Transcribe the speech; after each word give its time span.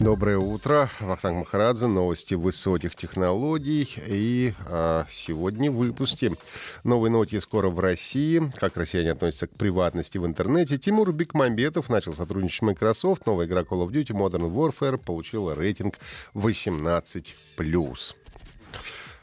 Доброе 0.00 0.38
утро. 0.38 0.90
Вахтанг 1.00 1.40
Махарадзе, 1.40 1.86
новости 1.86 2.32
высоких 2.32 2.96
технологий. 2.96 3.86
И 4.06 4.54
а, 4.66 5.04
сегодня 5.10 5.70
в 5.70 5.76
выпуске 5.76 6.38
новые 6.84 7.10
ноти 7.10 7.38
скоро 7.38 7.68
в 7.68 7.78
России. 7.80 8.50
Как 8.58 8.78
россияне 8.78 9.12
относятся 9.12 9.46
к 9.46 9.50
приватности 9.50 10.16
в 10.16 10.24
интернете. 10.24 10.78
Тимур 10.78 11.12
Бекмамбетов 11.12 11.90
начал 11.90 12.14
сотрудничать 12.14 12.60
с 12.60 12.62
Microsoft. 12.62 13.26
Новая 13.26 13.44
игра 13.44 13.60
Call 13.60 13.86
of 13.86 13.90
Duty 13.90 14.16
Modern 14.16 14.50
Warfare 14.50 14.96
получила 14.96 15.54
рейтинг 15.54 15.98
18+. 16.34 17.34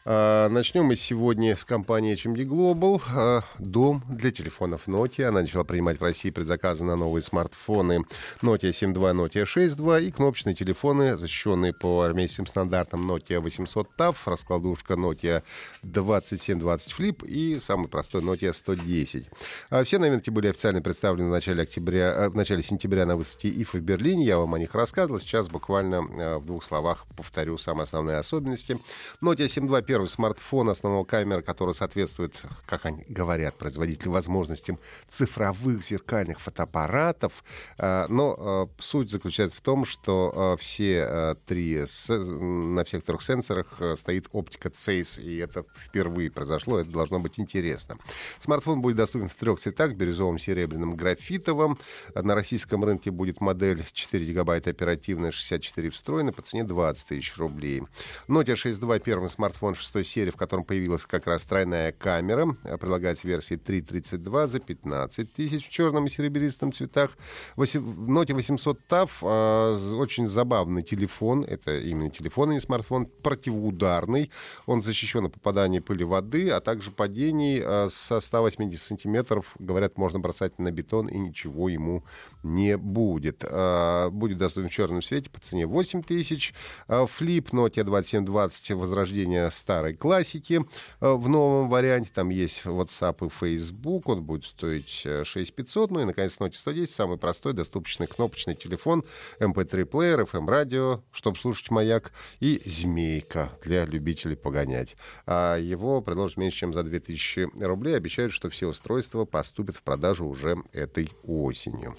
А, 0.09 0.47
начнем 0.47 0.85
мы 0.85 0.95
сегодня 0.95 1.57
с 1.57 1.66
компании 1.66 2.15
HMD 2.15 2.45
Global. 2.45 3.02
А, 3.13 3.43
дом 3.59 4.02
для 4.07 4.31
телефонов 4.31 4.88
Nokia. 4.88 5.25
Она 5.25 5.41
начала 5.41 5.65
принимать 5.65 5.99
в 5.99 6.02
России 6.02 6.29
предзаказы 6.29 6.85
на 6.85 6.95
новые 6.95 7.21
смартфоны 7.21 8.05
Nokia 8.41 8.70
7.2, 8.70 8.93
Nokia 8.93 9.43
6.2 9.43 10.05
и 10.05 10.12
кнопочные 10.12 10.55
телефоны, 10.55 11.17
защищенные 11.17 11.73
по 11.73 12.03
армейским 12.03 12.45
стандартам 12.45 13.12
Nokia 13.12 13.41
800 13.41 13.89
TAF, 13.98 14.15
раскладушка 14.23 14.93
Nokia 14.93 15.43
2720 15.84 16.95
Flip 16.98 17.27
и 17.27 17.59
самый 17.59 17.89
простой 17.89 18.21
Nokia 18.21 18.53
110. 18.53 19.26
А, 19.70 19.84
все 19.84 19.98
новинки 19.98 20.29
были 20.29 20.48
официально 20.48 20.82
представлены 20.82 21.27
в 21.27 21.34
начале, 21.34 21.63
октября, 21.63 22.29
в 22.29 22.35
начале 22.37 22.63
сентября 22.63 23.05
на 23.05 23.17
выставке 23.17 23.49
IFA 23.49 23.79
в 23.79 23.82
Берлине. 23.82 24.23
Я 24.23 24.37
вам 24.37 24.54
о 24.54 24.60
них 24.60 24.73
рассказывал. 24.73 25.20
Сейчас 25.20 25.49
буквально 25.49 26.39
в 26.39 26.45
двух 26.45 26.63
словах 26.63 27.05
повторю 27.17 27.57
самые 27.57 27.84
основные 27.84 28.15
особенности. 28.15 28.79
Nokia 29.21 29.48
7.2 29.48 29.96
первый 29.98 30.09
смартфон 30.09 30.70
основного 30.70 31.05
камеры, 31.05 31.41
который 31.41 31.73
соответствует, 31.73 32.40
как 32.67 32.85
они 32.85 33.03
говорят, 33.09 33.55
производителю 33.55 34.12
возможностям 34.12 34.77
цифровых 35.09 35.84
зеркальных 35.84 36.39
фотоаппаратов. 36.39 37.43
А, 37.79 38.05
но 38.07 38.35
а, 38.37 38.70
суть 38.77 39.09
заключается 39.09 39.57
в 39.57 39.62
том, 39.62 39.85
что 39.85 40.31
а, 40.35 40.57
все 40.57 41.35
три, 41.48 41.84
на 42.09 42.84
всех 42.84 43.05
трех 43.05 43.23
сенсорах 43.23 43.65
стоит 43.95 44.27
оптика 44.34 44.70
CEIS, 44.70 45.20
и 45.20 45.37
это 45.37 45.65
впервые 45.76 46.29
произошло, 46.29 46.77
это 46.77 46.91
должно 46.91 47.20
быть 47.20 47.39
интересно. 47.39 47.98
Смартфон 48.39 48.82
будет 48.82 48.98
доступен 48.98 49.29
в 49.29 49.35
трех 49.35 49.59
цветах, 49.59 49.93
бирюзовым, 49.93 50.37
серебряным, 50.37 50.95
графитовым. 50.95 51.79
На 52.13 52.35
российском 52.35 52.85
рынке 52.85 53.09
будет 53.09 53.41
модель 53.41 53.84
4 53.91 54.23
гигабайта 54.23 54.70
оперативная, 54.70 55.32
64 55.32 55.89
встроенная 55.89 56.34
по 56.34 56.43
цене 56.43 56.63
20 56.63 57.07
тысяч 57.07 57.35
рублей. 57.37 57.82
Nokia 58.27 58.54
6.2 58.54 58.99
первый 58.99 59.32
смартфон 59.32 59.73
шестой 59.88 60.04
серии, 60.04 60.32
в 60.32 60.35
котором 60.35 60.66
появилась 60.66 61.05
как 61.05 61.27
раз 61.27 61.46
тройная 61.46 61.93
камера. 61.93 62.48
Предлагается 62.80 63.26
версии 63.26 63.57
3.32 63.57 64.47
за 64.47 64.59
15 64.59 65.34
тысяч 65.34 65.66
в 65.66 65.69
черном 65.69 66.07
и 66.07 66.09
серебристом 66.09 66.74
цветах. 66.74 67.12
В 67.56 67.63
Note 67.63 68.34
800 68.34 68.79
TAF 68.90 69.09
э, 69.22 69.96
очень 69.96 70.28
забавный 70.28 70.81
телефон. 70.81 71.46
Это 71.46 71.79
именно 71.79 72.09
телефон, 72.09 72.50
а 72.50 72.53
не 72.53 72.59
смартфон. 72.59 73.06
Противоударный. 73.24 74.29
Он 74.66 74.81
защищен 74.81 75.25
от 75.25 75.34
попадания 75.34 75.79
пыли 75.79 76.03
воды, 76.03 76.50
а 76.50 76.59
также 76.59 76.91
падений 76.91 77.62
э, 77.63 77.88
со 77.90 78.19
180 78.19 78.81
сантиметров. 78.81 79.56
Говорят, 79.57 79.97
можно 79.97 80.19
бросать 80.19 80.59
на 80.59 80.69
бетон, 80.69 81.07
и 81.07 81.18
ничего 81.18 81.69
ему 81.69 82.03
не 82.44 82.75
будет. 82.75 83.46
Э, 83.50 84.09
будет 84.09 84.38
доступен 84.38 84.67
в 84.67 84.73
черном 84.73 85.01
цвете 85.01 85.29
по 85.29 85.40
цене 85.40 85.66
8 85.66 86.03
тысяч. 86.03 86.53
Флип 86.88 87.53
Nokia 87.53 87.84
2720 87.84 88.72
возрождение 88.72 89.50
старой 89.77 89.93
классики 89.93 90.61
э, 91.01 91.11
в 91.11 91.29
новом 91.29 91.69
варианте. 91.69 92.09
Там 92.11 92.29
есть 92.29 92.65
WhatsApp 92.65 93.27
и 93.27 93.29
Facebook. 93.29 94.09
Он 94.09 94.23
будет 94.23 94.45
стоить 94.45 95.05
6500. 95.23 95.91
Э, 95.91 95.93
ну 95.93 95.99
и, 95.99 96.05
наконец, 96.05 96.38
Note 96.39 96.53
110. 96.55 96.89
Самый 96.89 97.19
простой, 97.19 97.53
доступный 97.53 98.07
кнопочный 98.07 98.55
телефон. 98.55 99.03
MP3-плеер, 99.39 100.21
FM-радио, 100.23 101.03
чтобы 101.11 101.37
слушать 101.37 101.69
«Маяк». 101.69 102.11
И 102.39 102.59
«Змейка» 102.66 103.51
для 103.63 103.85
любителей 103.85 104.35
погонять. 104.35 104.97
А 105.27 105.57
его 105.57 106.01
предложат 106.01 106.37
меньше, 106.37 106.57
чем 106.57 106.73
за 106.73 106.81
2000 106.81 107.63
рублей. 107.63 107.95
Обещают, 107.95 108.33
что 108.33 108.49
все 108.49 108.67
устройства 108.67 109.25
поступят 109.25 109.75
в 109.75 109.83
продажу 109.83 110.25
уже 110.25 110.57
этой 110.73 111.11
осенью. 111.21 111.93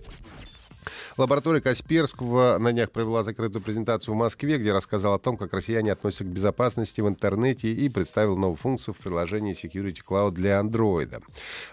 Лаборатория 1.18 1.60
Касперского 1.60 2.58
на 2.58 2.72
днях 2.72 2.92
провела 2.92 3.24
закрытую 3.24 3.60
презентацию 3.60 4.14
в 4.14 4.16
Москве, 4.16 4.56
где 4.56 4.72
рассказала 4.72 5.16
о 5.16 5.18
том, 5.18 5.36
как 5.36 5.52
россияне 5.52 5.90
относятся 5.90 6.22
к 6.22 6.28
безопасности 6.28 7.00
в 7.00 7.08
интернете 7.08 7.72
и 7.72 7.88
представил 7.88 8.36
новую 8.36 8.56
функцию 8.56 8.94
в 8.94 8.98
приложении 8.98 9.52
Security 9.52 9.98
Cloud 10.08 10.30
для 10.30 10.60
Android. 10.60 11.20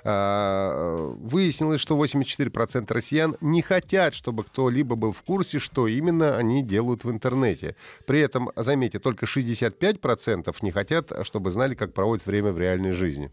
А, 0.04 1.14
выяснилось, 1.20 1.80
что 1.80 1.96
84% 1.96 2.92
россиян 2.92 3.38
не 3.40 3.62
хотят, 3.62 4.16
чтобы 4.16 4.44
кто-либо 4.46 4.96
был 4.96 5.14
в 5.14 5.22
курсе, 5.22 5.60
что 5.60 5.88
именно 5.88 6.36
они 6.36 6.64
делают 6.64 7.04
в 7.04 7.12
интернете. 7.12 7.76
При 8.08 8.22
этом, 8.22 8.50
заметьте, 8.56 8.98
только 8.98 9.28
65% 9.28 10.56
не 10.64 10.72
хотят, 10.72 11.12
чтобы 11.22 11.52
знали, 11.52 11.76
как 11.76 11.94
проводят 11.94 12.26
время 12.26 12.52
в 12.52 12.58
реальной 12.58 12.94
жизни. 12.94 13.32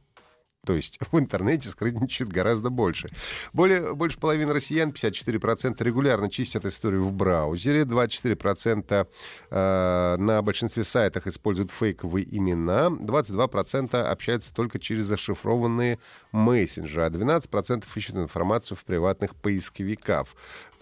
То 0.67 0.75
есть 0.75 0.99
в 1.11 1.19
интернете 1.19 1.69
скрытничают 1.69 2.31
гораздо 2.31 2.71
больше. 2.71 3.11
Более, 3.53 3.95
больше 3.95 4.19
половины 4.19 4.53
россиян, 4.53 4.91
54%, 4.91 5.83
регулярно 5.83 6.31
чистят 6.31 6.65
историю 6.65 7.03
в 7.03 7.13
браузере, 7.13 7.83
24% 7.83 9.07
э, 9.51 10.17
на 10.19 10.43
большинстве 10.43 10.85
сайтах 10.85 11.27
используют 11.27 11.73
фейковые 11.73 12.25
имена, 12.37 12.87
22% 12.87 13.97
общаются 14.03 14.55
только 14.55 14.79
через 14.79 15.07
зашифрованные 15.07 15.99
мессенджеры, 16.31 17.07
а 17.07 17.11
12% 17.11 17.85
ищут 17.97 18.17
информацию 18.17 18.77
в 18.77 18.85
приватных 18.85 19.35
поисковиках 19.35 20.29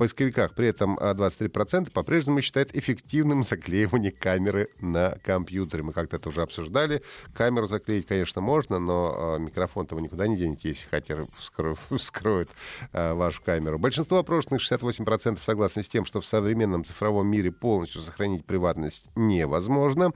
поисковиках. 0.01 0.55
При 0.55 0.67
этом 0.69 0.99
23% 0.99 1.89
а, 1.89 1.91
по-прежнему 1.91 2.41
считают 2.41 2.75
эффективным 2.75 3.45
заклеивание 3.45 4.11
камеры 4.11 4.69
на 4.81 5.11
компьютере. 5.23 5.83
Мы 5.83 5.93
как-то 5.93 6.17
это 6.17 6.31
уже 6.31 6.41
обсуждали. 6.41 7.03
Камеру 7.35 7.67
заклеить, 7.67 8.07
конечно, 8.07 8.41
можно, 8.41 8.79
но 8.79 9.15
а, 9.15 9.39
микрофон-то 9.71 9.95
вы 9.95 10.03
никуда 10.03 10.27
не 10.27 10.37
денете, 10.37 10.69
если 10.69 10.87
хакер 10.89 11.27
вскро... 11.37 11.77
вскроет 11.97 12.49
а, 12.93 13.15
вашу 13.15 13.43
камеру. 13.43 13.79
Большинство 13.79 14.19
опрошенных, 14.19 14.61
68%, 14.63 15.39
согласны 15.41 15.83
с 15.83 15.89
тем, 15.89 16.05
что 16.05 16.21
в 16.21 16.27
современном 16.27 16.85
цифровом 16.85 17.29
мире 17.29 17.53
полностью 17.53 18.01
сохранить 18.01 18.45
приватность 18.45 19.07
невозможно. 19.15 20.13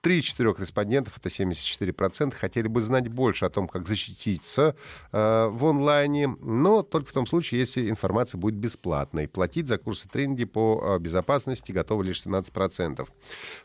Три 0.00 0.18
из 0.18 0.24
четырех 0.24 0.58
респондентов, 0.60 1.16
это 1.18 1.28
74%, 1.28 2.34
хотели 2.34 2.68
бы 2.68 2.80
знать 2.82 3.08
больше 3.08 3.44
о 3.44 3.50
том, 3.50 3.68
как 3.68 3.86
защититься 3.86 4.74
э, 5.12 5.48
в 5.50 5.66
онлайне, 5.66 6.28
но 6.40 6.82
только 6.82 7.10
в 7.10 7.12
том 7.12 7.26
случае, 7.26 7.60
если 7.60 7.88
информация 7.88 8.38
будет 8.38 8.54
бесплатной. 8.54 9.28
Платить 9.28 9.68
за 9.68 9.78
курсы 9.78 10.08
тренинги 10.08 10.44
по 10.44 10.82
э, 10.82 10.98
безопасности 10.98 11.72
готовы 11.72 12.04
лишь 12.04 12.24
17%. 12.24 13.06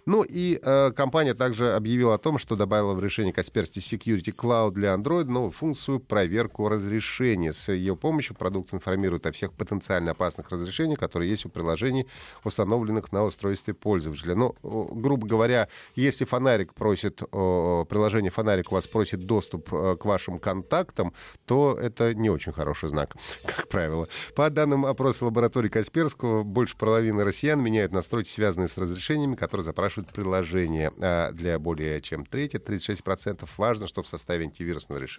Ну 0.06 0.24
и 0.24 0.60
э, 0.62 0.92
компания 0.92 1.34
также 1.34 1.74
объявила 1.74 2.16
о 2.16 2.18
том, 2.18 2.38
что 2.40 2.56
добавила 2.56 2.94
в 2.94 3.04
решение 3.04 3.34
Kaspersky 3.34 3.80
Security 3.80 4.34
Cloud 4.34 4.72
для 4.72 4.94
Android 4.94 5.29
новую 5.30 5.52
функцию 5.52 6.00
проверку 6.00 6.68
разрешения. 6.70 7.54
С 7.54 7.72
ее 7.72 7.96
помощью 7.96 8.36
продукт 8.36 8.74
информирует 8.74 9.26
о 9.26 9.32
всех 9.32 9.54
потенциально 9.54 10.12
опасных 10.12 10.50
разрешениях, 10.50 11.00
которые 11.00 11.30
есть 11.30 11.46
у 11.46 11.50
приложений, 11.50 12.08
установленных 12.44 13.12
на 13.12 13.24
устройстве 13.24 13.74
пользователя. 13.74 14.36
Ну, 14.36 14.56
грубо 14.62 15.28
говоря, 15.28 15.68
если 15.96 16.26
фонарик 16.26 16.74
просит, 16.74 17.18
приложение 17.20 18.32
фонарик 18.32 18.72
у 18.72 18.76
вас 18.76 18.88
просит 18.88 19.22
доступ 19.26 19.74
э, 19.74 19.96
к 19.98 20.06
вашим 20.06 20.40
контактам, 20.40 21.14
то 21.46 21.78
это 21.80 22.14
не 22.14 22.30
очень 22.30 22.52
хороший 22.52 22.90
знак, 22.90 23.16
как 23.46 23.68
правило. 23.68 24.08
По 24.36 24.50
данным 24.50 24.86
опроса 24.86 25.26
лаборатории 25.26 25.70
Касперского, 25.70 26.44
больше 26.44 26.76
половины 26.78 27.24
россиян 27.24 27.62
меняют 27.62 27.92
настройки, 27.92 28.30
связанные 28.30 28.68
с 28.68 28.78
разрешениями, 28.78 29.36
которые 29.36 29.64
запрашивают 29.64 30.12
приложение. 30.12 30.92
А 31.00 31.32
для 31.32 31.60
более 31.60 32.02
чем 32.02 32.26
трети, 32.26 32.58
36% 32.58 33.48
важно, 33.58 33.88
что 33.88 34.04
в 34.04 34.08
составе 34.08 34.46
антивирусного 34.46 35.00
решения 35.00 35.19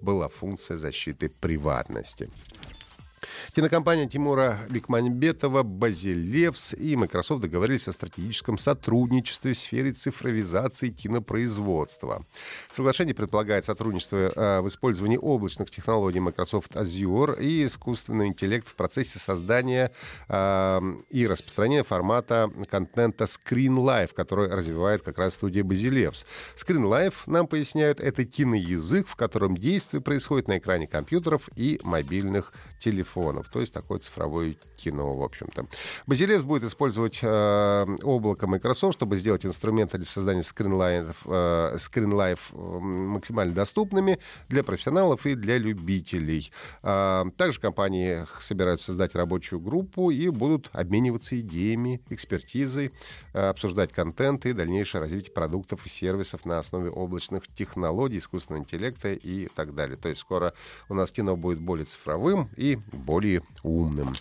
была 0.00 0.28
функция 0.28 0.76
защиты 0.76 1.28
приватности. 1.28 2.28
Кинокомпания 3.54 4.06
Тимура 4.06 4.58
Бекмамбетова, 4.70 5.62
Базилевс 5.62 6.74
и 6.74 6.96
Microsoft 6.96 7.42
договорились 7.42 7.88
о 7.88 7.92
стратегическом 7.92 8.58
сотрудничестве 8.58 9.52
в 9.52 9.58
сфере 9.58 9.92
цифровизации 9.92 10.90
кинопроизводства. 10.90 12.24
Соглашение 12.72 13.14
предполагает 13.14 13.64
сотрудничество 13.64 14.16
э, 14.16 14.60
в 14.60 14.68
использовании 14.68 15.16
облачных 15.16 15.70
технологий 15.70 16.20
Microsoft 16.20 16.76
Azure 16.76 17.40
и 17.40 17.64
искусственного 17.64 18.28
интеллекта 18.28 18.70
в 18.70 18.74
процессе 18.74 19.18
создания 19.18 19.90
э, 20.28 20.80
и 21.10 21.26
распространения 21.26 21.84
формата 21.84 22.50
контента 22.70 23.24
Screen 23.24 23.76
Life, 23.76 24.14
который 24.14 24.48
развивает 24.48 25.02
как 25.02 25.18
раз 25.18 25.34
студия 25.34 25.64
Базилевс. 25.64 26.24
Screen 26.56 26.84
Life, 26.84 27.14
нам 27.26 27.46
поясняют, 27.46 28.00
это 28.00 28.24
киноязык, 28.24 29.08
в 29.08 29.16
котором 29.16 29.56
действие 29.56 30.00
происходит 30.00 30.48
на 30.48 30.58
экране 30.58 30.86
компьютеров 30.86 31.48
и 31.56 31.80
мобильных 31.82 32.52
телефонов. 32.78 33.07
То 33.14 33.60
есть 33.60 33.72
такое 33.72 33.98
цифровое 33.98 34.56
кино, 34.76 35.16
в 35.16 35.22
общем-то. 35.22 35.66
Базилевс 36.06 36.44
будет 36.44 36.64
использовать 36.64 37.20
э, 37.22 37.86
облако 38.02 38.46
Microsoft, 38.46 38.94
чтобы 38.94 39.16
сделать 39.16 39.44
инструменты 39.44 39.98
для 39.98 40.06
создания 40.06 40.42
скринлайнов, 40.42 41.16
э, 41.26 41.76
скринлайф 41.78 42.50
э, 42.52 42.56
максимально 42.56 43.54
доступными 43.54 44.18
для 44.48 44.62
профессионалов 44.62 45.26
и 45.26 45.34
для 45.34 45.58
любителей. 45.58 46.50
Э, 46.82 47.24
также 47.36 47.60
компании 47.60 48.24
собираются 48.40 48.86
создать 48.86 49.14
рабочую 49.14 49.60
группу 49.60 50.10
и 50.10 50.28
будут 50.28 50.70
обмениваться 50.72 51.38
идеями, 51.40 52.00
экспертизой, 52.10 52.92
э, 53.32 53.48
обсуждать 53.48 53.92
контент 53.92 54.46
и 54.46 54.52
дальнейшее 54.52 55.00
развитие 55.00 55.32
продуктов 55.32 55.86
и 55.86 55.88
сервисов 55.88 56.44
на 56.44 56.58
основе 56.58 56.90
облачных 56.90 57.46
технологий, 57.48 58.18
искусственного 58.18 58.62
интеллекта 58.62 59.12
и 59.12 59.46
так 59.54 59.74
далее. 59.74 59.96
То 59.96 60.08
есть 60.08 60.20
скоро 60.20 60.54
у 60.88 60.94
нас 60.94 61.10
кино 61.10 61.36
будет 61.36 61.60
более 61.60 61.86
цифровым 61.86 62.48
и 62.56 62.78
более 62.98 63.42
умным. 63.62 64.12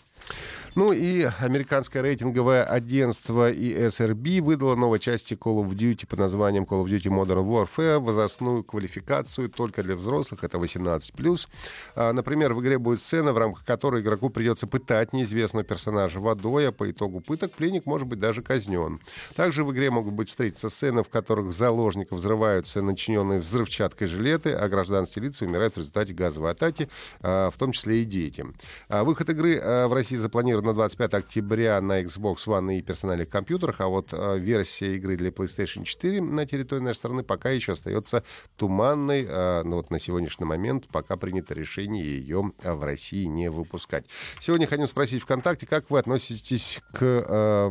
Ну 0.78 0.92
и 0.92 1.28
американское 1.40 2.04
рейтинговое 2.04 2.64
агентство 2.64 3.52
ESRB 3.52 4.44
выдало 4.44 4.76
новой 4.76 5.00
части 5.00 5.34
Call 5.34 5.66
of 5.66 5.72
Duty 5.72 6.06
под 6.06 6.20
названием 6.20 6.66
Call 6.66 6.84
of 6.84 6.86
Duty 6.86 7.10
Modern 7.10 7.44
Warfare 7.48 7.98
возрастную 7.98 8.64
квалификацию 8.64 9.50
только 9.50 9.82
для 9.82 9.96
взрослых, 9.96 10.44
это 10.44 10.60
18+. 10.60 11.48
А, 11.96 12.14
например, 12.14 12.54
в 12.54 12.62
игре 12.62 12.78
будет 12.78 13.02
сцена, 13.02 13.34
в 13.34 13.40
рамках 13.40 13.66
которой 13.66 14.04
игроку 14.04 14.30
придется 14.30 14.68
пытать 14.68 15.14
неизвестного 15.14 15.64
персонажа 15.64 16.20
водой, 16.20 16.70
а 16.70 16.72
по 16.72 16.92
итогу 16.92 17.22
пыток 17.22 17.54
пленник 17.54 17.88
может 17.88 18.08
быть 18.08 18.20
даже 18.20 18.44
казнен. 18.44 19.00
Также 19.36 19.64
в 19.64 19.74
игре 19.74 19.90
могут 19.90 20.14
быть 20.14 20.30
встретиться 20.30 20.70
сцены, 20.70 21.04
в 21.04 21.10
которых 21.10 21.54
заложников 21.54 22.20
взрываются 22.20 22.84
начиненные 22.84 23.40
взрывчаткой 23.40 24.06
жилеты, 24.06 24.54
а 24.54 24.70
гражданские 24.70 25.26
лица 25.26 25.44
умирают 25.44 25.74
в 25.74 25.78
результате 25.78 26.14
газовой 26.14 26.52
атаки, 26.52 26.88
а, 27.22 27.50
в 27.50 27.58
том 27.58 27.72
числе 27.72 28.04
и 28.04 28.06
дети. 28.06 28.46
А, 28.90 29.04
выход 29.04 29.28
игры 29.32 29.60
в 29.60 29.92
России 29.92 30.07
запланирован 30.16 30.66
на 30.66 30.74
25 30.74 31.14
октября 31.14 31.82
на 31.82 32.02
Xbox 32.02 32.46
One 32.48 32.78
и 32.78 32.82
персональных 32.82 33.30
компьютерах, 33.30 33.82
а 33.82 33.88
вот 33.88 34.10
э, 34.12 34.40
версия 34.40 34.96
игры 34.96 35.18
для 35.18 35.30
PlayStation 35.30 35.84
4 35.84 36.22
на 36.22 36.46
территории 36.46 36.82
нашей 36.82 36.98
страны 36.98 37.24
пока 37.24 37.50
еще 37.50 37.74
остается 37.74 38.24
туманной. 38.56 39.26
Э, 39.28 39.64
но 39.64 39.78
вот 39.78 39.90
на 39.90 40.00
сегодняшний 40.00 40.46
момент 40.46 40.88
пока 40.92 41.18
принято 41.18 41.54
решение 41.54 42.04
ее 42.04 42.52
э, 42.62 42.74
в 42.74 42.84
России 42.84 43.26
не 43.26 43.50
выпускать. 43.50 44.06
Сегодня 44.40 44.68
хотим 44.68 44.88
спросить 44.88 45.24
ВКонтакте, 45.24 45.66
как 45.66 45.90
вы 45.90 46.00
относитесь 46.00 46.82
к 46.94 47.02
э, 47.02 47.70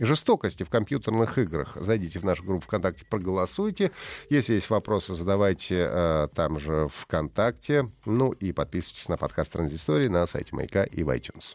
жестокости 0.00 0.62
в 0.62 0.70
компьютерных 0.70 1.38
играх. 1.38 1.76
Зайдите 1.76 2.18
в 2.18 2.24
нашу 2.24 2.44
группу 2.44 2.64
ВКонтакте, 2.66 3.04
проголосуйте. 3.08 3.90
Если 4.30 4.54
есть 4.54 4.70
вопросы, 4.70 5.14
задавайте 5.14 5.88
э, 5.90 6.28
там 6.34 6.58
же 6.58 6.88
ВКонтакте. 6.88 7.90
Ну 8.04 8.32
и 8.32 8.52
подписывайтесь 8.52 9.08
на 9.08 9.16
подкаст 9.16 9.52
Транзистории 9.52 10.08
на 10.08 10.26
сайте 10.26 10.54
Маяка 10.54 10.84
и 10.84 11.02
в 11.02 11.10
iTunes. 11.10 11.54